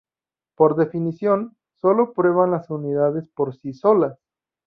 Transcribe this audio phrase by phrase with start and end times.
[0.57, 4.17] Por definición, sólo prueban las unidades por sí solas.